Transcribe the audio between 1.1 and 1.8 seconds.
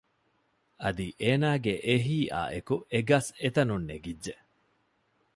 އޭނާގެ